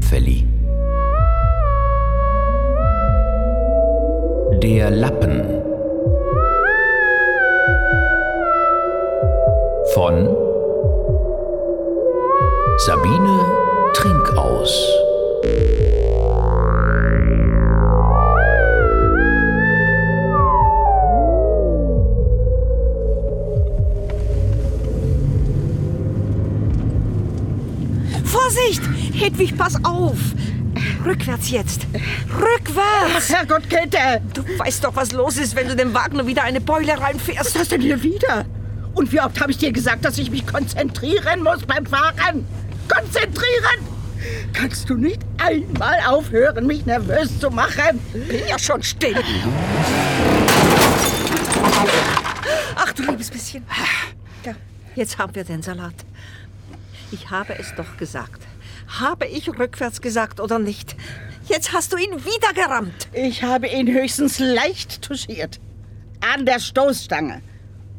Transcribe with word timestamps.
Tüpfeli. 0.00 0.46
Der 4.62 4.90
Lappen 4.90 5.42
von 9.94 10.36
Sabine 12.78 13.44
Trinkaus. 13.94 14.86
Vorsicht! 28.24 28.99
Hedwig, 29.20 29.54
pass 29.54 29.74
auf! 29.84 30.16
Rückwärts 31.04 31.50
jetzt! 31.50 31.86
Rückwärts! 32.34 33.28
Herrgott, 33.28 33.68
Käthe! 33.68 34.22
Du 34.32 34.42
weißt 34.58 34.82
doch, 34.82 34.96
was 34.96 35.12
los 35.12 35.36
ist, 35.36 35.54
wenn 35.54 35.68
du 35.68 35.76
dem 35.76 35.92
Wagner 35.92 36.26
wieder 36.26 36.42
eine 36.42 36.62
Beule 36.62 36.98
reinfährst. 36.98 37.40
Was 37.40 37.46
ist 37.48 37.60
das 37.60 37.68
denn 37.68 37.82
hier 37.82 38.02
wieder? 38.02 38.46
Und 38.94 39.12
wie 39.12 39.20
oft 39.20 39.38
habe 39.38 39.50
ich 39.50 39.58
dir 39.58 39.72
gesagt, 39.72 40.06
dass 40.06 40.16
ich 40.16 40.30
mich 40.30 40.46
konzentrieren 40.46 41.42
muss 41.42 41.66
beim 41.66 41.84
Fahren? 41.84 42.46
Konzentrieren! 42.88 43.86
Kannst 44.54 44.88
du 44.88 44.94
nicht 44.94 45.20
einmal 45.36 45.98
aufhören, 46.08 46.66
mich 46.66 46.86
nervös 46.86 47.38
zu 47.38 47.50
machen? 47.50 48.00
Bin 48.14 48.40
ja 48.48 48.58
schon 48.58 48.82
still. 48.82 49.22
Ach 52.74 52.92
du 52.94 53.02
liebes 53.02 53.30
bisschen. 53.30 53.66
Ja, 54.46 54.54
jetzt 54.94 55.18
haben 55.18 55.34
wir 55.34 55.44
den 55.44 55.60
Salat. 55.60 56.06
Ich 57.10 57.28
habe 57.28 57.58
es 57.58 57.74
doch 57.74 57.98
gesagt. 57.98 58.46
Habe 58.98 59.26
ich 59.26 59.48
rückwärts 59.48 60.00
gesagt 60.00 60.40
oder 60.40 60.58
nicht? 60.58 60.96
Jetzt 61.46 61.72
hast 61.72 61.92
du 61.92 61.96
ihn 61.96 62.24
wieder 62.24 62.52
gerammt. 62.54 63.08
Ich 63.12 63.42
habe 63.42 63.68
ihn 63.68 63.86
höchstens 63.86 64.38
leicht 64.40 65.02
touchiert. 65.02 65.60
An 66.34 66.44
der 66.44 66.58
Stoßstange. 66.58 67.40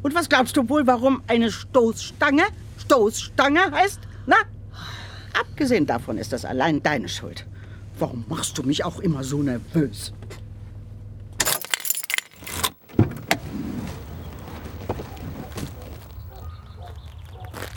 Und 0.02 0.14
was 0.14 0.28
glaubst 0.28 0.56
du 0.56 0.68
wohl, 0.68 0.86
warum 0.86 1.22
eine 1.26 1.50
Stoßstange 1.50 2.44
Stoßstange 2.78 3.70
heißt? 3.72 4.00
Na? 4.26 4.36
Abgesehen 5.38 5.86
davon 5.86 6.18
ist 6.18 6.32
das 6.32 6.44
allein 6.44 6.82
deine 6.82 7.08
Schuld. 7.08 7.46
Warum 7.98 8.24
machst 8.28 8.58
du 8.58 8.62
mich 8.62 8.84
auch 8.84 9.00
immer 9.00 9.24
so 9.24 9.42
nervös? 9.42 10.12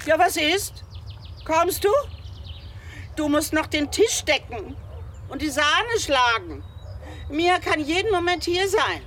Ja, 0.06 0.20
was 0.20 0.38
ist? 0.38 0.84
Kommst 1.46 1.84
du? 1.84 1.90
Du 3.16 3.30
musst 3.30 3.54
noch 3.54 3.68
den 3.68 3.92
Tisch 3.92 4.24
decken 4.26 4.76
und 5.30 5.42
die 5.42 5.50
Sahne 5.50 6.00
schlagen. 6.00 6.64
Mia 7.30 7.60
kann 7.60 7.80
jeden 7.80 8.12
Moment 8.12 8.44
hier 8.44 8.68
sein. 8.68 9.02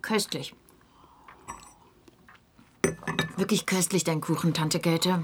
Köstlich. 0.00 0.54
Wirklich 3.36 3.66
köstlich, 3.66 4.04
dein 4.04 4.20
Kuchen, 4.20 4.54
Tante 4.54 4.78
Käthe. 4.78 5.22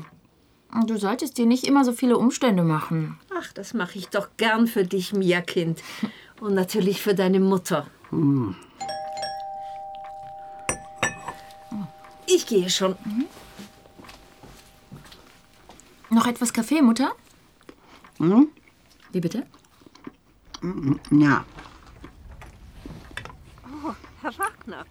Du 0.86 0.96
solltest 0.96 1.38
dir 1.38 1.46
nicht 1.46 1.64
immer 1.64 1.84
so 1.84 1.92
viele 1.92 2.16
Umstände 2.16 2.62
machen. 2.62 3.18
Ach, 3.36 3.52
das 3.52 3.74
mache 3.74 3.98
ich 3.98 4.08
doch 4.08 4.28
gern 4.36 4.66
für 4.66 4.84
dich, 4.84 5.12
Mia 5.12 5.40
Kind. 5.40 5.82
Und 6.40 6.54
natürlich 6.54 7.02
für 7.02 7.14
deine 7.14 7.38
Mutter. 7.38 7.86
Ich 12.26 12.46
gehe 12.46 12.70
schon. 12.70 12.96
Noch 16.08 16.26
etwas 16.26 16.52
Kaffee, 16.52 16.82
Mutter? 16.82 17.12
Hm? 18.18 18.48
Wie 19.12 19.20
bitte? 19.20 19.46
Ja. 21.10 21.44
Oh, 23.84 23.94
Herr 24.22 24.38
Wagner. 24.38 24.84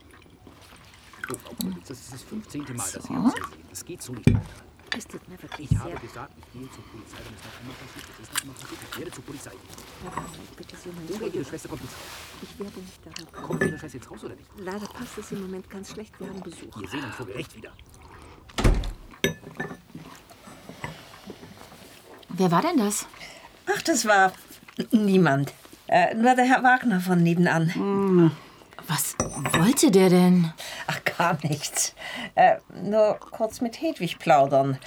Das 1.87 1.99
ist 1.99 2.13
das 2.13 2.23
15. 2.23 2.61
Mal, 2.61 2.75
dass 2.75 2.91
Sie 2.91 3.13
uns 3.13 3.33
sehen. 3.33 3.43
Das 3.69 3.85
geht 3.85 4.01
so 4.01 4.13
nicht 4.13 4.27
weiter. 4.27 4.68
Es 4.97 5.05
tut 5.07 5.27
mir 5.29 5.41
wirklich 5.41 5.71
Ich 5.71 5.77
habe 5.77 5.91
sehr 5.91 5.99
gesagt, 5.99 6.33
ich 6.37 6.59
gehe 6.59 6.69
zur 6.71 6.83
Polizei, 6.85 7.17
wenn 7.23 7.35
es 7.35 7.43
noch 7.45 7.61
immer 7.61 7.73
passiert. 7.73 8.05
Das 8.09 8.27
ist 8.27 8.33
noch 8.33 8.43
immer 8.43 8.53
passiert. 8.53 8.79
Ich 8.91 8.97
werde 8.97 9.11
zur 9.11 9.23
Polizei. 9.23 9.51
leid. 9.51 10.13
Bitte 10.57 10.75
Sie 10.77 10.89
um 10.89 11.15
Oder 11.15 11.33
Ihre. 11.35 11.45
Schwester 11.45 11.69
kommt 11.69 11.81
ins 11.81 11.91
Haus. 11.91 11.99
Ich 12.41 12.59
werde 12.59 12.79
nicht 12.79 13.05
daran 13.05 13.31
kommen. 13.31 13.47
Kommt 13.47 13.63
Ihre 13.63 13.77
Schwester 13.79 13.97
jetzt 13.97 14.11
raus 14.11 14.23
oder 14.23 14.35
nicht? 14.35 14.49
Leider 14.57 14.87
passt 14.87 15.17
es 15.17 15.31
im 15.31 15.41
Moment 15.41 15.69
ganz 15.69 15.91
schlecht. 15.91 16.19
Wir 16.19 16.27
haben 16.27 16.41
Besuch. 16.41 16.79
Wir 16.81 16.87
sehen 16.89 17.03
uns 17.03 17.15
vor 17.15 17.25
Gericht 17.27 17.55
wieder. 17.55 17.71
Wer 22.29 22.51
war 22.51 22.61
denn 22.61 22.77
das? 22.77 23.05
Ach, 23.67 23.81
das 23.83 24.05
war 24.05 24.33
niemand. 24.91 25.53
Äh, 25.87 26.15
nur 26.15 26.35
der 26.35 26.45
Herr 26.45 26.63
Wagner 26.63 26.99
von 27.01 27.21
nebenan. 27.21 28.31
Was 28.89 29.15
wollte 29.53 29.91
der 29.91 30.09
denn? 30.09 30.51
Ach, 30.87 30.99
gar 31.17 31.37
nichts. 31.43 31.93
Äh, 32.33 32.55
nur 32.83 33.19
kurz 33.19 33.61
mit 33.61 33.79
Hedwig 33.79 34.17
plaudern. 34.17 34.79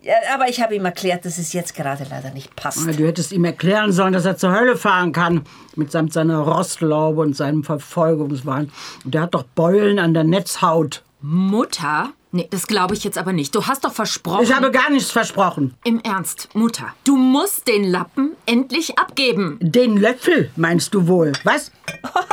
Ja, 0.00 0.14
aber 0.32 0.48
ich 0.48 0.62
habe 0.62 0.76
ihm 0.76 0.84
erklärt, 0.84 1.24
dass 1.24 1.38
es 1.38 1.52
jetzt 1.52 1.74
gerade 1.74 2.06
leider 2.08 2.30
nicht 2.30 2.54
passt. 2.54 2.86
Du 2.86 3.04
hättest 3.04 3.32
ihm 3.32 3.44
erklären 3.44 3.90
sollen, 3.90 4.12
dass 4.12 4.24
er 4.24 4.36
zur 4.36 4.52
Hölle 4.52 4.76
fahren 4.76 5.10
kann. 5.10 5.44
Mitsamt 5.74 6.12
seiner 6.12 6.38
Rostlaube 6.38 7.20
und 7.20 7.34
seinem 7.34 7.64
Verfolgungswahn. 7.64 8.70
Und 9.04 9.14
der 9.14 9.22
hat 9.22 9.34
doch 9.34 9.42
Beulen 9.42 9.98
an 9.98 10.14
der 10.14 10.22
Netzhaut. 10.22 11.02
Mutter? 11.20 12.12
Nee, 12.30 12.46
das 12.50 12.66
glaube 12.66 12.94
ich 12.94 13.04
jetzt 13.04 13.16
aber 13.16 13.32
nicht. 13.32 13.54
Du 13.54 13.66
hast 13.66 13.84
doch 13.84 13.92
versprochen. 13.92 14.42
Ich 14.42 14.54
habe 14.54 14.70
gar 14.70 14.90
nichts 14.90 15.10
versprochen. 15.10 15.74
Im 15.84 15.98
Ernst, 16.00 16.48
Mutter, 16.54 16.94
du 17.04 17.16
musst 17.16 17.66
den 17.66 17.84
Lappen 17.84 18.36
endlich 18.44 18.98
abgeben. 18.98 19.56
Den 19.62 19.96
Löffel, 19.96 20.50
meinst 20.56 20.92
du 20.92 21.06
wohl? 21.08 21.32
Was? 21.44 21.72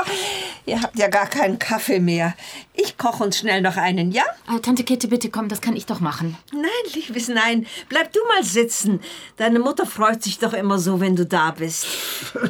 Ihr 0.65 0.81
habt 0.81 0.99
ja 0.99 1.07
gar 1.07 1.27
keinen 1.27 1.59
Kaffee 1.59 2.01
mehr. 2.01 2.35
Ich 2.73 2.97
koche 2.97 3.23
uns 3.23 3.37
schnell 3.37 3.61
noch 3.61 3.77
einen, 3.77 4.11
ja? 4.11 4.23
Äh, 4.53 4.59
Tante 4.59 4.83
Käthe, 4.83 5.07
bitte 5.07 5.29
komm, 5.29 5.47
das 5.47 5.61
kann 5.61 5.77
ich 5.77 5.85
doch 5.85 6.01
machen. 6.01 6.37
Nein, 6.51 6.93
liebes 6.93 7.29
Nein. 7.29 7.65
Bleib 7.87 8.11
du 8.11 8.19
mal 8.27 8.43
sitzen. 8.43 8.99
Deine 9.37 9.59
Mutter 9.59 9.85
freut 9.85 10.21
sich 10.23 10.39
doch 10.39 10.53
immer 10.53 10.77
so, 10.77 10.99
wenn 10.99 11.15
du 11.15 11.25
da 11.25 11.51
bist. 11.51 11.87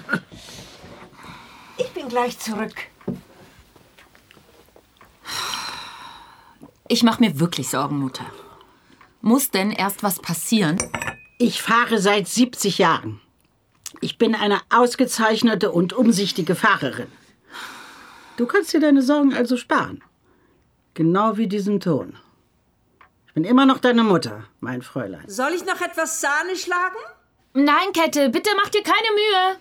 Ich 1.78 1.90
bin 1.90 2.08
gleich 2.08 2.40
zurück. 2.40 2.74
Ich 6.88 7.02
mache 7.02 7.22
mir 7.22 7.40
wirklich 7.40 7.70
Sorgen, 7.70 7.98
Mutter. 7.98 8.26
Muss 9.22 9.50
denn 9.50 9.72
erst 9.72 10.04
was 10.04 10.20
passieren? 10.20 10.78
Ich 11.40 11.62
fahre 11.64 11.98
seit 11.98 12.28
70 12.28 12.78
Jahren. 12.78 13.22
Ich 14.02 14.20
bin 14.20 14.36
eine 14.36 14.60
ausgezeichnete 14.70 15.72
und 15.72 15.94
umsichtige 15.94 16.54
Fahrerin. 16.54 17.08
Du 18.38 18.46
kannst 18.46 18.72
dir 18.74 18.80
deine 18.80 19.02
Sorgen 19.02 19.34
also 19.34 19.58
sparen. 19.58 20.04
Genau 20.94 21.38
wie 21.38 21.48
diesen 21.48 21.80
Ton. 21.80 22.18
Ich 23.26 23.34
bin 23.34 23.46
immer 23.46 23.66
noch 23.66 23.80
deine 23.80 24.04
Mutter, 24.04 24.44
mein 24.60 24.84
Fräulein. 24.84 25.28
Soll 25.28 25.54
ich 25.54 25.66
noch 25.66 25.82
etwas 25.82 26.22
Sahne 26.22 26.56
schlagen? 26.56 26.96
Nein, 27.54 27.94
Kette, 27.94 28.30
bitte 28.30 28.52
mach 28.58 28.70
dir 28.70 28.84
keine 28.84 29.12
Mühe. 29.16 29.60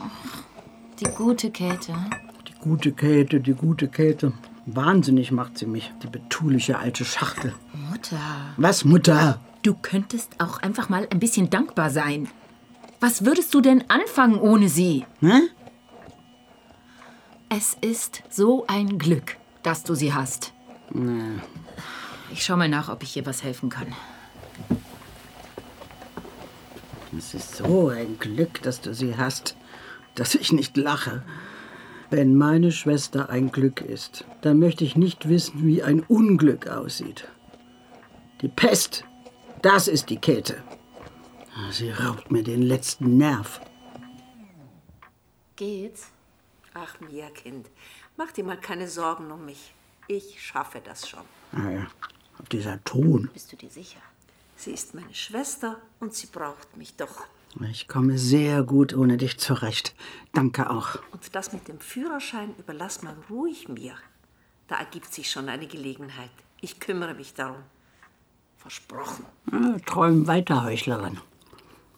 Ach, 0.00 0.42
die 0.98 1.10
gute 1.10 1.50
Käthe. 1.50 1.94
Die 2.48 2.54
gute 2.60 2.92
Käthe, 2.92 3.40
die 3.40 3.54
gute 3.54 3.88
Käthe. 3.88 4.32
Wahnsinnig 4.70 5.30
macht 5.32 5.56
sie 5.58 5.64
mich, 5.66 5.90
die 6.02 6.08
betuliche 6.08 6.78
alte 6.78 7.04
Schachtel. 7.06 7.54
Mutter, 7.90 8.18
Was, 8.58 8.84
Mutter? 8.84 9.40
du 9.62 9.74
könntest 9.74 10.32
auch 10.40 10.60
einfach 10.62 10.88
mal 10.90 11.08
ein 11.10 11.18
bisschen 11.20 11.48
dankbar 11.48 11.88
sein. 11.90 12.28
Was 13.00 13.24
würdest 13.24 13.54
du 13.54 13.60
denn 13.62 13.84
anfangen 13.88 14.38
ohne 14.38 14.68
sie? 14.68 15.06
Hä? 15.20 15.40
Es 17.48 17.76
ist 17.80 18.22
so 18.28 18.66
ein 18.66 18.98
Glück, 18.98 19.36
dass 19.62 19.84
du 19.84 19.94
sie 19.94 20.12
hast. 20.12 20.52
Ich 22.30 22.44
schau 22.44 22.56
mal 22.56 22.68
nach, 22.68 22.90
ob 22.90 23.02
ich 23.02 23.16
ihr 23.16 23.24
was 23.24 23.42
helfen 23.42 23.70
kann. 23.70 23.94
Es 27.16 27.32
ist 27.32 27.56
so 27.56 27.88
ein 27.88 28.18
Glück, 28.18 28.60
dass 28.62 28.82
du 28.82 28.92
sie 28.94 29.16
hast, 29.16 29.56
dass 30.14 30.34
ich 30.34 30.52
nicht 30.52 30.76
lache. 30.76 31.22
Wenn 32.10 32.36
meine 32.36 32.72
Schwester 32.72 33.28
ein 33.28 33.52
Glück 33.52 33.82
ist, 33.82 34.24
dann 34.40 34.58
möchte 34.58 34.82
ich 34.82 34.96
nicht 34.96 35.28
wissen, 35.28 35.66
wie 35.66 35.82
ein 35.82 36.00
Unglück 36.00 36.66
aussieht. 36.66 37.28
Die 38.40 38.48
Pest, 38.48 39.04
das 39.60 39.88
ist 39.88 40.08
die 40.08 40.16
Käthe. 40.16 40.62
Sie 41.70 41.90
raubt 41.90 42.30
mir 42.30 42.42
den 42.42 42.62
letzten 42.62 43.18
Nerv. 43.18 43.60
Geht's? 45.56 46.08
Ach, 46.72 46.98
Mia, 47.00 47.28
Kind, 47.30 47.68
mach 48.16 48.32
dir 48.32 48.44
mal 48.44 48.58
keine 48.58 48.88
Sorgen 48.88 49.30
um 49.30 49.44
mich. 49.44 49.74
Ich 50.06 50.40
schaffe 50.40 50.80
das 50.82 51.08
schon. 51.08 51.24
Naja, 51.52 51.88
dieser 52.52 52.82
Ton. 52.84 53.28
Bist 53.34 53.52
du 53.52 53.56
dir 53.56 53.70
sicher? 53.70 54.00
Sie 54.56 54.70
ist 54.70 54.94
meine 54.94 55.14
Schwester 55.14 55.78
und 56.00 56.14
sie 56.14 56.28
braucht 56.28 56.76
mich 56.76 56.94
doch. 56.96 57.26
Ich 57.70 57.88
komme 57.88 58.18
sehr 58.18 58.62
gut 58.62 58.94
ohne 58.94 59.16
dich 59.16 59.38
zurecht. 59.38 59.94
Danke 60.32 60.70
auch. 60.70 60.98
Und 61.12 61.34
das 61.34 61.52
mit 61.52 61.66
dem 61.68 61.80
Führerschein 61.80 62.54
überlass 62.58 63.02
mal 63.02 63.16
ruhig 63.30 63.68
mir. 63.68 63.94
Da 64.68 64.76
ergibt 64.76 65.12
sich 65.12 65.30
schon 65.30 65.48
eine 65.48 65.66
Gelegenheit. 65.66 66.30
Ich 66.60 66.78
kümmere 66.78 67.14
mich 67.14 67.34
darum. 67.34 67.62
Versprochen. 68.56 69.24
Ja, 69.52 69.76
träum 69.86 70.26
weiter, 70.26 70.64
Heuchlerin. 70.64 71.18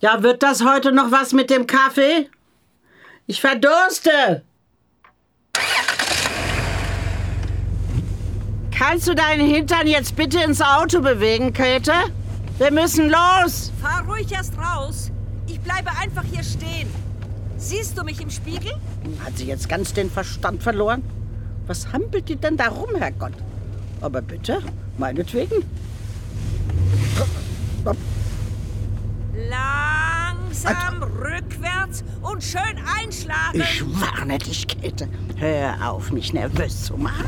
Ja, 0.00 0.23
wird 0.23 0.43
das 0.43 0.64
heute 0.64 0.93
noch 0.93 1.11
was 1.11 1.32
mit 1.32 1.50
dem 1.50 1.67
Kaffee? 1.67 2.31
Ich 3.26 3.41
verdurste! 3.41 4.44
Kannst 8.70 9.08
du 9.08 9.14
deinen 9.14 9.47
Hintern 9.47 9.87
jetzt 9.87 10.17
bitte 10.17 10.43
ins 10.43 10.62
Auto 10.62 11.00
bewegen, 11.00 11.52
Käthe? 11.52 11.93
Wir 12.58 12.70
müssen 12.70 13.11
los! 13.11 13.73
Fahr 13.82 14.06
ruhig 14.06 14.32
erst 14.32 14.56
raus. 14.56 15.11
Ich 15.62 15.71
bleibe 15.71 15.91
einfach 15.99 16.25
hier 16.25 16.43
stehen. 16.43 16.89
Siehst 17.59 17.99
du 17.99 18.03
mich 18.03 18.21
im 18.21 18.31
Spiegel? 18.31 18.73
Hat 19.23 19.37
sie 19.37 19.45
jetzt 19.45 19.69
ganz 19.69 19.93
den 19.93 20.11
Verstand 20.11 20.62
verloren? 20.62 21.03
Was 21.67 21.93
hampelt 21.93 22.29
die 22.31 22.37
denn 22.37 22.57
da 22.57 22.69
rum, 22.69 22.95
Herrgott? 22.97 23.35
Aber 24.01 24.23
bitte, 24.23 24.62
meinetwegen. 24.97 25.62
Langsam 29.35 31.03
rückwärts 31.03 32.05
und 32.23 32.43
schön 32.43 32.81
einschlagen. 32.99 33.61
Ich 33.61 33.85
warne 34.01 34.39
dich, 34.39 34.67
Käthe. 34.67 35.09
Hör 35.37 35.91
auf, 35.91 36.11
mich 36.11 36.33
nervös 36.33 36.85
zu 36.85 36.97
machen. 36.97 37.27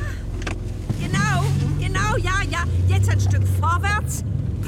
Genau, 0.99 1.45
genau, 1.79 2.17
ja, 2.17 2.43
ja. 2.51 2.65
Jetzt 2.89 3.11
ein 3.11 3.21
Stück 3.21 3.47
vorwärts. 3.61 4.25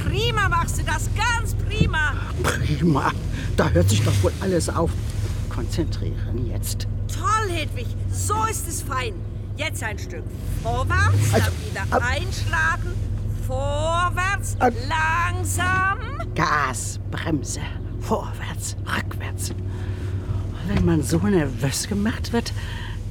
Prima 0.06 0.48
machst 0.50 0.78
du 0.78 0.82
das, 0.82 1.08
ganz 1.16 1.54
prima. 1.54 2.12
Prima. 2.42 3.10
Da 3.56 3.68
hört 3.70 3.88
sich 3.88 4.02
doch 4.02 4.12
wohl 4.22 4.32
alles 4.40 4.68
auf. 4.68 4.90
Konzentrieren 5.48 6.50
jetzt. 6.50 6.88
Toll, 7.08 7.48
Hedwig. 7.50 7.86
So 8.12 8.34
ist 8.50 8.66
es 8.68 8.82
fein. 8.82 9.14
Jetzt 9.56 9.82
ein 9.84 9.98
Stück 9.98 10.24
vorwärts, 10.62 11.32
Also, 11.32 11.46
dann 11.46 11.70
wieder 11.70 11.96
ab- 11.96 12.02
einschlagen. 12.04 12.90
Vorwärts, 13.46 14.56
Ab- 14.58 14.72
langsam. 14.88 15.98
Gas, 16.34 16.98
Bremse, 17.10 17.60
vorwärts, 18.00 18.74
rückwärts. 18.96 19.52
Wenn 20.66 20.84
man 20.84 21.02
so 21.02 21.18
nervös 21.18 21.86
gemacht 21.86 22.32
wird, 22.32 22.52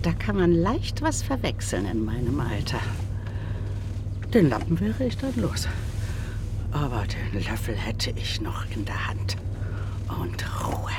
da 0.02 0.12
kann 0.12 0.36
man 0.38 0.52
leicht 0.52 1.02
was 1.02 1.22
verwechseln 1.24 1.86
in 1.86 2.04
meinem 2.04 2.40
Alter. 2.42 2.80
Den 4.34 4.50
Lappen 4.50 4.78
wäre 4.82 5.06
ich 5.06 5.16
dann 5.18 5.36
los. 5.38 5.68
Aber 6.72 7.04
den 7.06 7.42
Löffel 7.44 7.76
hätte 7.76 8.10
ich 8.18 8.42
noch 8.42 8.66
in 8.72 8.84
der 8.84 9.08
Hand. 9.08 9.38
Und 10.20 10.46
Ruhe. 10.64 10.92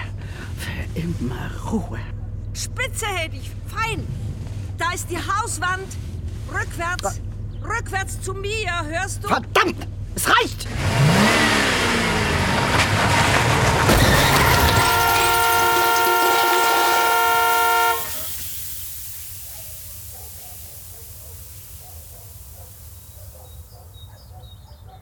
Für 0.58 0.98
immer 0.98 1.50
Ruhe. 1.70 2.00
Spitze, 2.52 3.06
Hedwig, 3.06 3.50
fein. 3.66 4.06
Da 4.78 4.92
ist 4.92 5.10
die 5.10 5.18
Hauswand. 5.18 5.86
Rückwärts, 6.52 7.20
rückwärts 7.62 8.20
zu 8.20 8.34
mir, 8.34 8.84
hörst 8.84 9.24
du? 9.24 9.28
Verdammt! 9.28 9.86
Es 10.14 10.28
reicht! 10.28 10.68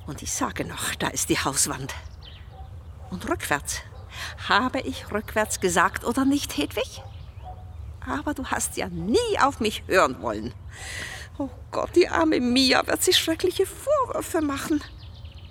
Und 0.06 0.23
ich 0.23 0.32
sage 0.32 0.65
noch, 0.65 0.94
da 0.97 1.08
ist 1.08 1.29
die 1.29 1.38
Hauswand. 1.38 1.94
Und 3.11 3.29
rückwärts. 3.29 3.82
Habe 4.49 4.81
ich 4.81 5.11
rückwärts 5.11 5.61
gesagt 5.61 6.05
oder 6.05 6.25
nicht, 6.25 6.56
Hedwig? 6.56 7.03
Aber 8.06 8.35
du 8.35 8.47
hast 8.47 8.76
ja 8.76 8.88
nie 8.88 9.38
auf 9.41 9.61
mich 9.61 9.85
hören 9.87 10.20
wollen. 10.23 10.53
Oh 11.38 11.50
Gott, 11.70 11.94
die 11.94 12.09
arme 12.09 12.41
Mia 12.41 12.87
wird 12.87 13.03
sich 13.03 13.17
schreckliche 13.17 13.67
Vorwürfe 13.67 14.41
machen. 14.41 14.82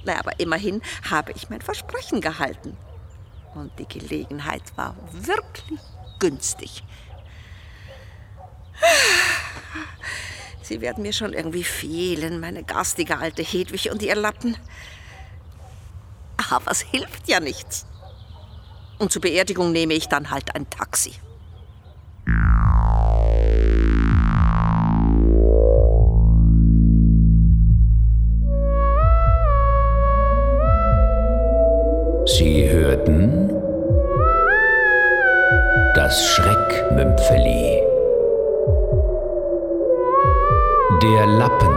Na, 0.05 0.19
aber 0.19 0.39
immerhin 0.39 0.81
habe 1.09 1.31
ich 1.31 1.49
mein 1.49 1.61
Versprechen 1.61 2.21
gehalten. 2.21 2.77
Und 3.55 3.71
die 3.79 3.87
Gelegenheit 3.87 4.63
war 4.75 4.95
wirklich 5.11 5.79
günstig. 6.19 6.83
Sie 10.61 10.81
werden 10.81 11.03
mir 11.03 11.13
schon 11.13 11.33
irgendwie 11.33 11.63
fehlen, 11.63 12.39
meine 12.39 12.63
garstige 12.63 13.17
alte 13.17 13.43
Hedwig 13.43 13.91
und 13.91 14.01
ihr 14.01 14.15
Lappen. 14.15 14.55
Aber 16.49 16.71
es 16.71 16.81
hilft 16.81 17.27
ja 17.27 17.39
nichts. 17.39 17.85
Und 19.01 19.11
zur 19.11 19.23
Beerdigung 19.23 19.71
nehme 19.71 19.95
ich 19.95 20.07
dann 20.09 20.29
halt 20.29 20.53
ein 20.53 20.69
Taxi. 20.69 21.13
Sie 32.27 32.69
hörten 32.69 33.49
das 35.95 36.23
Schreckmümpfeli. 36.27 37.81
Der 41.01 41.25
Lappen 41.25 41.73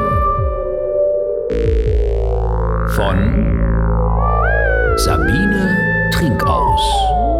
von 2.94 3.44
Trink 6.10 6.42
aus. 6.44 7.33